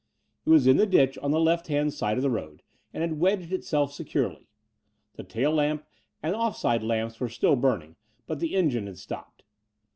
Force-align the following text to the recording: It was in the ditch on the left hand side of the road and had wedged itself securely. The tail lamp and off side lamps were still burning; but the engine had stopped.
It 0.47 0.49
was 0.49 0.65
in 0.65 0.77
the 0.77 0.87
ditch 0.87 1.19
on 1.19 1.29
the 1.29 1.39
left 1.39 1.67
hand 1.67 1.93
side 1.93 2.17
of 2.17 2.23
the 2.23 2.29
road 2.31 2.63
and 2.91 3.01
had 3.01 3.19
wedged 3.19 3.53
itself 3.53 3.93
securely. 3.93 4.47
The 5.13 5.23
tail 5.23 5.51
lamp 5.53 5.85
and 6.23 6.33
off 6.35 6.57
side 6.57 6.81
lamps 6.81 7.19
were 7.19 7.29
still 7.29 7.55
burning; 7.55 7.97
but 8.25 8.39
the 8.39 8.55
engine 8.55 8.87
had 8.87 8.97
stopped. 8.97 9.43